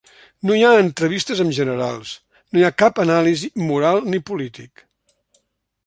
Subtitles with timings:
[0.49, 4.87] No hi ha entrevistes amb generals; no hi ha cap anàlisi moral ni polític.